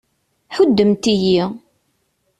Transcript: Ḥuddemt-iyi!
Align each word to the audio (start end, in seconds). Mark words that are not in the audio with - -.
Ḥuddemt-iyi! 0.55 1.45